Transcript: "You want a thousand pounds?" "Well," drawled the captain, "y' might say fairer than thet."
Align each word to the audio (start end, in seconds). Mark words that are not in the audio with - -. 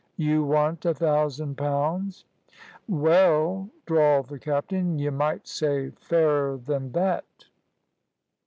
"You 0.17 0.43
want 0.43 0.83
a 0.85 0.95
thousand 0.95 1.57
pounds?" 1.59 2.25
"Well," 2.87 3.69
drawled 3.85 4.29
the 4.29 4.39
captain, 4.39 4.97
"y' 4.97 5.09
might 5.11 5.47
say 5.47 5.91
fairer 5.91 6.57
than 6.57 6.91
thet." 6.91 7.27